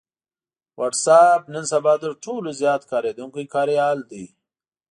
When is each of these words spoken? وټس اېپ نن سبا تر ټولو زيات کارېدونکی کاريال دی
وټس 0.79 1.05
اېپ 1.19 1.41
نن 1.53 1.65
سبا 1.73 1.93
تر 2.03 2.11
ټولو 2.23 2.49
زيات 2.61 2.81
کارېدونکی 2.91 3.43
کاريال 3.55 3.97
دی 4.11 4.25